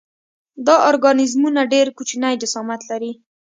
[0.67, 3.11] دا ارګانیزمونه ډېر کوچنی جسامت لري.